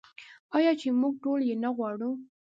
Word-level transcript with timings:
آیا 0.57 0.71
چې 0.81 0.87
موږ 0.99 1.13
ټول 1.23 1.39
یې 1.49 1.55
نه 1.63 1.69
غواړو؟ 1.75 2.11